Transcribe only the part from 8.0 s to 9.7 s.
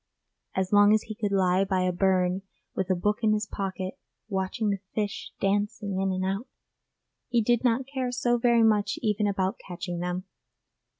so very much even about